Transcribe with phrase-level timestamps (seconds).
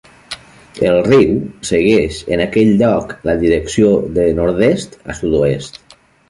[0.91, 1.35] El riu
[1.69, 5.81] segueix en aquell lloc la direcció de nord-est a sud-oest.